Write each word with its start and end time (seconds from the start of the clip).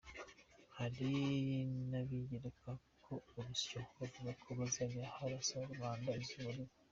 Hari 0.77 1.11
nabigereka 1.89 2.69
ho 3.05 3.15
urusyo 3.37 3.79
bavuga 3.97 4.31
ko 4.43 4.49
bazajya 4.59 5.05
barasa 5.19 5.55
rubanda 5.69 6.09
izuba 6.23 6.51
riva. 6.57 6.73